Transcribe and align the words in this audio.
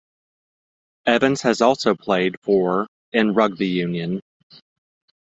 Evans 1.05 1.43
has 1.43 1.61
also 1.61 1.93
played 1.93 2.35
for 2.41 2.87
in 3.13 3.35
rugby 3.35 3.67
union. 3.67 4.19